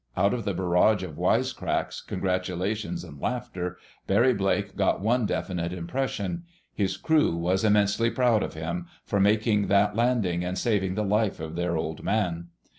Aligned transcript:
Out 0.17 0.33
of 0.33 0.45
the 0.45 0.55
barrage 0.55 1.03
of 1.03 1.15
wisecracks, 1.15 2.01
congratulations 2.01 3.03
and 3.03 3.21
laughter, 3.21 3.77
Barry 4.07 4.33
Blake 4.33 4.75
got 4.75 4.99
one 4.99 5.27
definite 5.27 5.71
impression: 5.71 6.41
his 6.73 6.97
crew 6.97 7.35
was 7.35 7.63
immensely 7.63 8.09
proud 8.09 8.41
of 8.41 8.55
him, 8.55 8.87
for 9.05 9.19
making 9.19 9.67
that 9.67 9.95
landing 9.95 10.43
and 10.43 10.57
saving 10.57 10.95
the 10.95 11.05
life 11.05 11.39
of 11.39 11.55
their 11.55 11.77
Old 11.77 12.01
Man. 12.01 12.47